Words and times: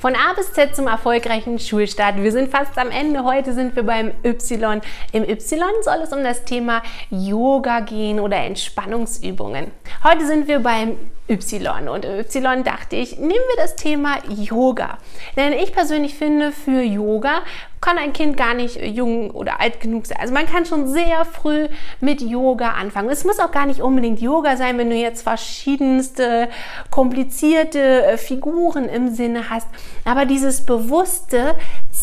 Von 0.00 0.14
A 0.16 0.32
bis 0.32 0.54
Z 0.54 0.74
zum 0.74 0.86
erfolgreichen 0.86 1.58
Schulstart. 1.58 2.16
Wir 2.16 2.32
sind 2.32 2.50
fast 2.50 2.78
am 2.78 2.90
Ende. 2.90 3.22
Heute 3.22 3.52
sind 3.52 3.76
wir 3.76 3.82
beim 3.82 4.12
Y. 4.24 4.80
Im 5.12 5.24
Y 5.24 5.60
soll 5.82 5.98
es 6.02 6.10
um 6.14 6.24
das 6.24 6.46
Thema 6.46 6.82
Yoga 7.10 7.80
gehen 7.80 8.18
oder 8.18 8.38
Entspannungsübungen. 8.38 9.70
Heute 10.02 10.26
sind 10.26 10.48
wir 10.48 10.60
beim 10.60 10.96
Y. 11.30 11.88
Und 11.88 12.04
Y 12.04 12.64
dachte 12.64 12.96
ich, 12.96 13.18
nehmen 13.18 13.30
wir 13.30 13.56
das 13.56 13.76
Thema 13.76 14.18
Yoga. 14.28 14.98
Denn 15.36 15.52
ich 15.52 15.72
persönlich 15.72 16.14
finde, 16.14 16.52
für 16.52 16.82
Yoga 16.82 17.42
kann 17.80 17.96
ein 17.96 18.12
Kind 18.12 18.36
gar 18.36 18.52
nicht 18.52 18.76
jung 18.76 19.30
oder 19.30 19.60
alt 19.60 19.80
genug 19.80 20.06
sein. 20.06 20.18
Also 20.20 20.34
man 20.34 20.46
kann 20.46 20.66
schon 20.66 20.86
sehr 20.86 21.24
früh 21.24 21.68
mit 22.00 22.20
Yoga 22.20 22.72
anfangen. 22.72 23.08
Es 23.08 23.24
muss 23.24 23.38
auch 23.38 23.52
gar 23.52 23.66
nicht 23.66 23.80
unbedingt 23.80 24.20
Yoga 24.20 24.56
sein, 24.56 24.76
wenn 24.76 24.90
du 24.90 24.96
jetzt 24.96 25.22
verschiedenste 25.22 26.48
komplizierte 26.90 28.04
äh, 28.04 28.16
Figuren 28.18 28.84
im 28.86 29.14
Sinne 29.14 29.48
hast. 29.48 29.68
Aber 30.04 30.26
dieses 30.26 30.66
bewusste 30.66 31.54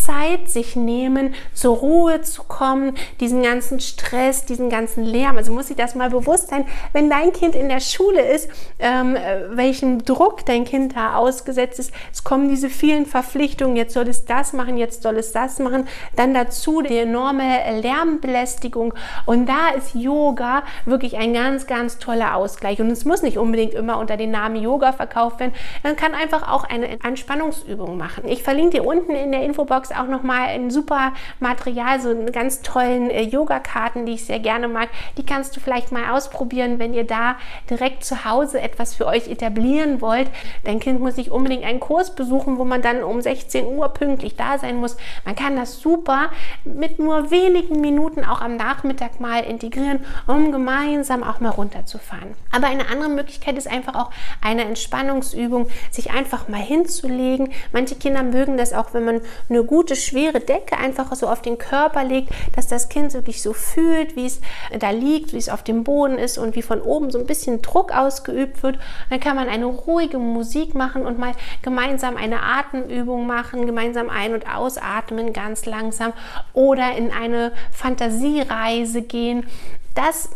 Zeit 0.07 0.49
sich 0.49 0.77
nehmen, 0.77 1.33
zur 1.53 1.75
Ruhe 1.75 2.21
zu 2.21 2.43
kommen, 2.43 2.95
diesen 3.19 3.43
ganzen 3.43 3.81
Stress, 3.81 4.45
diesen 4.45 4.69
ganzen 4.69 5.03
Lärm. 5.03 5.35
Also 5.35 5.51
muss 5.51 5.67
sich 5.67 5.75
das 5.75 5.95
mal 5.95 6.09
bewusst 6.09 6.49
sein, 6.49 6.65
wenn 6.93 7.09
dein 7.09 7.33
Kind 7.33 7.55
in 7.55 7.67
der 7.67 7.81
Schule 7.81 8.21
ist, 8.21 8.49
ähm, 8.79 9.17
äh, 9.17 9.57
welchen 9.57 10.05
Druck 10.05 10.45
dein 10.45 10.63
Kind 10.63 10.95
da 10.95 11.15
ausgesetzt 11.15 11.79
ist. 11.79 11.91
Es 12.13 12.23
kommen 12.23 12.47
diese 12.47 12.69
vielen 12.69 13.05
Verpflichtungen, 13.05 13.75
jetzt 13.75 13.93
soll 13.93 14.07
es 14.07 14.23
das 14.25 14.53
machen, 14.53 14.77
jetzt 14.77 15.03
soll 15.03 15.17
es 15.17 15.33
das 15.33 15.59
machen. 15.59 15.87
Dann 16.15 16.33
dazu 16.33 16.81
die 16.81 16.97
enorme 16.97 17.81
Lärmbelästigung. 17.81 18.93
Und 19.25 19.47
da 19.47 19.69
ist 19.75 19.93
Yoga 19.93 20.63
wirklich 20.85 21.17
ein 21.17 21.33
ganz, 21.33 21.67
ganz 21.67 21.97
toller 21.97 22.35
Ausgleich. 22.35 22.79
Und 22.79 22.91
es 22.91 23.03
muss 23.03 23.21
nicht 23.23 23.37
unbedingt 23.37 23.73
immer 23.73 23.99
unter 23.99 24.15
dem 24.15 24.31
Namen 24.31 24.55
Yoga 24.55 24.93
verkauft 24.93 25.41
werden. 25.41 25.53
Man 25.83 25.97
kann 25.97 26.13
einfach 26.13 26.47
auch 26.47 26.63
eine 26.63 27.03
Entspannungsübung 27.03 27.97
machen. 27.97 28.23
Ich 28.27 28.43
verlinke 28.43 28.77
dir 28.77 28.85
unten 28.85 29.11
in 29.11 29.33
der 29.33 29.43
Infobox 29.43 29.91
auch 30.01 30.07
nochmal 30.07 30.49
ein 30.49 30.69
super 30.71 31.13
Material, 31.39 31.99
so 31.99 32.09
einen 32.09 32.31
ganz 32.31 32.61
tollen 32.61 33.09
äh, 33.09 33.23
Yoga-Karten, 33.23 34.05
die 34.05 34.13
ich 34.13 34.25
sehr 34.25 34.39
gerne 34.39 34.67
mag. 34.67 34.89
Die 35.17 35.25
kannst 35.25 35.55
du 35.55 35.59
vielleicht 35.59 35.91
mal 35.91 36.11
ausprobieren, 36.11 36.79
wenn 36.79 36.93
ihr 36.93 37.05
da 37.05 37.35
direkt 37.69 38.03
zu 38.03 38.25
Hause 38.25 38.61
etwas 38.61 38.95
für 38.95 39.05
euch 39.05 39.27
etablieren 39.27 40.01
wollt. 40.01 40.29
Dein 40.63 40.79
Kind 40.79 40.99
muss 40.99 41.17
nicht 41.17 41.31
unbedingt 41.31 41.63
einen 41.63 41.79
Kurs 41.79 42.15
besuchen, 42.15 42.57
wo 42.57 42.65
man 42.65 42.81
dann 42.81 43.03
um 43.03 43.21
16 43.21 43.65
Uhr 43.65 43.89
pünktlich 43.89 44.35
da 44.35 44.57
sein 44.57 44.77
muss. 44.77 44.97
Man 45.25 45.35
kann 45.35 45.55
das 45.55 45.79
super 45.79 46.29
mit 46.63 46.99
nur 46.99 47.31
wenigen 47.31 47.81
Minuten 47.81 48.23
auch 48.23 48.41
am 48.41 48.55
Nachmittag 48.55 49.19
mal 49.19 49.43
integrieren, 49.43 50.05
um 50.25 50.51
gemeinsam 50.51 51.23
auch 51.23 51.39
mal 51.39 51.49
runterzufahren. 51.49 52.35
Aber 52.51 52.67
eine 52.67 52.89
andere 52.89 53.09
Möglichkeit 53.09 53.57
ist 53.57 53.67
einfach 53.67 53.95
auch 53.95 54.11
eine 54.41 54.65
Entspannungsübung, 54.65 55.67
sich 55.91 56.11
einfach 56.11 56.47
mal 56.47 56.61
hinzulegen. 56.61 57.49
Manche 57.71 57.95
Kinder 57.95 58.23
mögen 58.23 58.57
das 58.57 58.73
auch, 58.73 58.93
wenn 58.93 59.05
man 59.05 59.21
eine 59.49 59.63
gute 59.63 59.86
gute, 59.87 59.95
schwere 59.95 60.41
Decke 60.41 60.77
einfach 60.77 61.15
so 61.15 61.27
auf 61.29 61.41
den 61.41 61.57
Körper 61.57 62.03
legt, 62.03 62.29
dass 62.55 62.67
das 62.67 62.89
Kind 62.89 63.13
wirklich 63.13 63.41
so 63.41 63.53
fühlt, 63.53 64.17
wie 64.17 64.25
es 64.25 64.41
da 64.77 64.89
liegt, 64.89 65.31
wie 65.31 65.37
es 65.37 65.47
auf 65.47 65.63
dem 65.63 65.85
Boden 65.85 66.17
ist 66.17 66.37
und 66.37 66.55
wie 66.55 66.61
von 66.61 66.81
oben 66.81 67.09
so 67.09 67.19
ein 67.19 67.25
bisschen 67.25 67.61
Druck 67.61 67.95
ausgeübt 67.95 68.63
wird. 68.63 68.79
Dann 69.09 69.21
kann 69.21 69.37
man 69.37 69.47
eine 69.47 69.65
ruhige 69.65 70.19
Musik 70.19 70.75
machen 70.75 71.05
und 71.05 71.17
mal 71.17 71.31
gemeinsam 71.61 72.17
eine 72.17 72.41
Atemübung 72.43 73.27
machen, 73.27 73.65
gemeinsam 73.65 74.09
ein- 74.09 74.33
und 74.33 74.53
ausatmen 74.53 75.31
ganz 75.31 75.65
langsam 75.65 76.11
oder 76.53 76.97
in 76.97 77.11
eine 77.11 77.53
Fantasiereise 77.71 79.03
gehen. 79.03 79.45
Das 79.95 80.29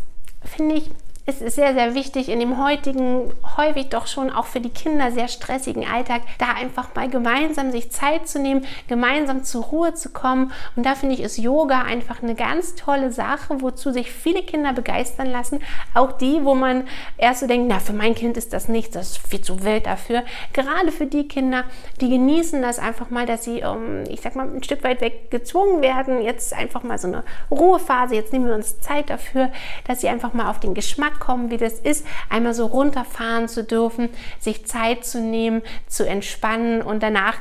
finde 0.45 0.75
ich 0.75 0.91
es 1.27 1.39
ist 1.39 1.55
sehr, 1.55 1.73
sehr 1.75 1.93
wichtig 1.93 2.29
in 2.29 2.39
dem 2.39 2.63
heutigen, 2.63 3.31
häufig 3.55 3.89
doch 3.89 4.07
schon 4.07 4.31
auch 4.31 4.45
für 4.45 4.59
die 4.59 4.69
Kinder 4.69 5.11
sehr 5.11 5.27
stressigen 5.27 5.85
Alltag, 5.87 6.23
da 6.39 6.53
einfach 6.53 6.95
mal 6.95 7.09
gemeinsam 7.09 7.71
sich 7.71 7.91
Zeit 7.91 8.27
zu 8.27 8.39
nehmen, 8.39 8.65
gemeinsam 8.87 9.43
zur 9.43 9.65
Ruhe 9.65 9.93
zu 9.93 10.09
kommen. 10.09 10.51
Und 10.75 10.83
da 10.83 10.95
finde 10.95 11.13
ich, 11.13 11.21
ist 11.21 11.37
Yoga 11.37 11.83
einfach 11.83 12.23
eine 12.23 12.33
ganz 12.33 12.73
tolle 12.73 13.11
Sache, 13.11 13.61
wozu 13.61 13.91
sich 13.91 14.11
viele 14.11 14.41
Kinder 14.41 14.73
begeistern 14.73 15.27
lassen. 15.27 15.59
Auch 15.93 16.11
die, 16.13 16.43
wo 16.43 16.55
man 16.55 16.87
erst 17.17 17.41
so 17.41 17.47
denkt, 17.47 17.67
na, 17.69 17.79
für 17.79 17.93
mein 17.93 18.15
Kind 18.15 18.35
ist 18.35 18.51
das 18.51 18.67
nichts, 18.67 18.95
das 18.95 19.11
ist 19.11 19.27
viel 19.27 19.41
zu 19.41 19.63
wild 19.63 19.85
dafür. 19.85 20.23
Gerade 20.53 20.91
für 20.91 21.05
die 21.05 21.27
Kinder, 21.27 21.65
die 22.01 22.09
genießen 22.09 22.63
das 22.63 22.79
einfach 22.79 23.11
mal, 23.11 23.27
dass 23.27 23.43
sie, 23.43 23.63
um, 23.63 24.05
ich 24.09 24.21
sag 24.21 24.35
mal, 24.35 24.49
ein 24.49 24.63
Stück 24.63 24.83
weit 24.83 25.01
weg 25.01 25.29
gezwungen 25.29 25.83
werden. 25.83 26.23
Jetzt 26.23 26.51
einfach 26.51 26.81
mal 26.81 26.97
so 26.97 27.07
eine 27.07 27.23
Ruhephase, 27.51 28.15
jetzt 28.15 28.33
nehmen 28.33 28.47
wir 28.47 28.55
uns 28.55 28.79
Zeit 28.79 29.11
dafür, 29.11 29.51
dass 29.87 30.01
sie 30.01 30.09
einfach 30.09 30.33
mal 30.33 30.49
auf 30.49 30.59
den 30.59 30.73
Geschmack 30.73 31.10
Kommen, 31.19 31.51
wie 31.51 31.57
das 31.57 31.79
ist, 31.79 32.05
einmal 32.29 32.53
so 32.53 32.65
runterfahren 32.65 33.47
zu 33.47 33.63
dürfen, 33.63 34.09
sich 34.39 34.65
Zeit 34.65 35.05
zu 35.05 35.19
nehmen, 35.19 35.61
zu 35.87 36.07
entspannen 36.07 36.81
und 36.81 37.03
danach 37.03 37.35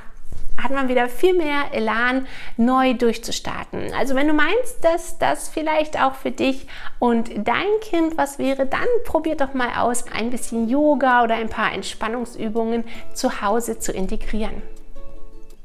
hat 0.62 0.72
man 0.72 0.88
wieder 0.88 1.08
viel 1.08 1.34
mehr 1.34 1.72
Elan, 1.72 2.26
neu 2.56 2.94
durchzustarten. 2.94 3.92
Also 3.96 4.14
wenn 4.14 4.26
du 4.26 4.34
meinst, 4.34 4.84
dass 4.84 5.18
das 5.18 5.48
vielleicht 5.48 6.00
auch 6.00 6.14
für 6.14 6.30
dich 6.30 6.66
und 6.98 7.30
dein 7.46 7.80
Kind 7.80 8.18
was 8.18 8.38
wäre, 8.38 8.66
dann 8.66 8.86
probier 9.04 9.36
doch 9.36 9.54
mal 9.54 9.70
aus, 9.78 10.04
ein 10.12 10.30
bisschen 10.30 10.68
Yoga 10.68 11.24
oder 11.24 11.36
ein 11.36 11.48
paar 11.48 11.72
Entspannungsübungen 11.72 12.84
zu 13.14 13.40
Hause 13.40 13.78
zu 13.78 13.92
integrieren. 13.92 14.62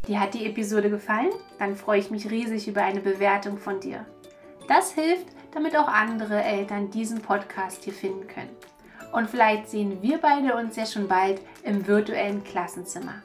Dir 0.08 0.20
hat 0.20 0.34
die 0.36 0.46
Episode 0.46 0.90
gefallen? 0.90 1.32
Dann 1.58 1.76
freue 1.76 2.00
ich 2.00 2.12
mich 2.12 2.30
riesig 2.30 2.68
über 2.68 2.84
eine 2.84 3.00
Bewertung 3.00 3.58
von 3.58 3.80
dir. 3.80 4.06
Das 4.68 4.94
hilft, 4.94 5.26
damit 5.56 5.76
auch 5.78 5.88
andere 5.88 6.44
Eltern 6.44 6.92
diesen 6.92 7.22
Podcast 7.22 7.86
hier 7.86 7.94
finden 7.94 8.28
können. 8.28 8.56
Und 9.14 9.30
vielleicht 9.30 9.70
sehen 9.70 10.02
wir 10.02 10.20
beide 10.20 10.56
uns 10.56 10.76
ja 10.76 10.86
schon 10.86 11.08
bald 11.08 11.40
im 11.64 11.88
virtuellen 11.88 12.44
Klassenzimmer. 12.44 13.24